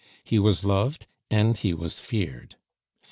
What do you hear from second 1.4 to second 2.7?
he was feared.